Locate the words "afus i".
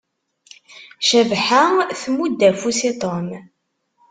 2.49-2.91